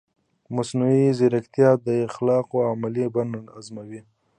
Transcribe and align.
مصنوعي 0.55 1.05
ځیرکتیا 1.17 1.69
د 1.85 1.87
اخلاقو 2.07 2.57
عملي 2.71 3.05
بڼه 3.15 3.39
ازموي. 3.57 4.01